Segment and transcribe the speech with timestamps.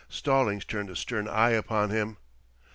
[0.09, 2.17] Stallings turned a stern eye upon him.